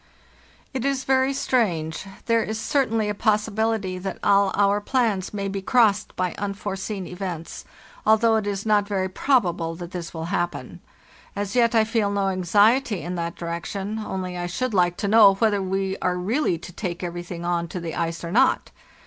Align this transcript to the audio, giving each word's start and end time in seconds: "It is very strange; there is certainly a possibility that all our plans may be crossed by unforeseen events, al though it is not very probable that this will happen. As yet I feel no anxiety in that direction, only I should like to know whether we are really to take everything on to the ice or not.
"It 0.73 0.83
is 0.83 1.03
very 1.03 1.31
strange; 1.31 2.07
there 2.25 2.41
is 2.41 2.59
certainly 2.59 3.07
a 3.07 3.13
possibility 3.13 3.99
that 3.99 4.17
all 4.23 4.51
our 4.55 4.81
plans 4.81 5.31
may 5.31 5.47
be 5.47 5.61
crossed 5.61 6.15
by 6.15 6.33
unforeseen 6.39 7.05
events, 7.05 7.65
al 8.03 8.17
though 8.17 8.37
it 8.37 8.47
is 8.47 8.65
not 8.65 8.87
very 8.87 9.07
probable 9.07 9.75
that 9.75 9.91
this 9.91 10.11
will 10.11 10.25
happen. 10.33 10.81
As 11.35 11.55
yet 11.55 11.75
I 11.75 11.83
feel 11.83 12.09
no 12.09 12.29
anxiety 12.29 13.01
in 13.03 13.13
that 13.13 13.35
direction, 13.35 13.99
only 13.99 14.35
I 14.35 14.47
should 14.47 14.73
like 14.73 14.97
to 14.97 15.07
know 15.07 15.35
whether 15.35 15.61
we 15.61 15.97
are 16.01 16.17
really 16.17 16.57
to 16.57 16.73
take 16.73 17.03
everything 17.03 17.45
on 17.45 17.67
to 17.67 17.79
the 17.79 17.93
ice 17.93 18.23
or 18.23 18.31
not. 18.31 18.71